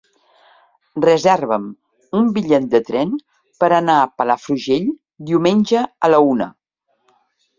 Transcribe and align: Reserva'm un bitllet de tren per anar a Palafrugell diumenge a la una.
Reserva'm 1.03 1.65
un 2.19 2.31
bitllet 2.37 2.65
de 2.71 2.79
tren 2.87 3.11
per 3.63 3.69
anar 3.79 3.97
a 4.05 4.09
Palafrugell 4.21 4.87
diumenge 5.29 5.85
a 6.09 6.13
la 6.15 6.23
una. 6.31 6.49